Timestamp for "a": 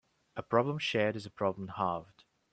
0.35-0.41, 1.27-1.29